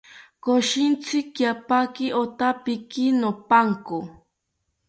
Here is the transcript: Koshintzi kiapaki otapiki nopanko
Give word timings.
Koshintzi 0.43 1.17
kiapaki 1.35 2.07
otapiki 2.21 3.05
nopanko 3.19 3.97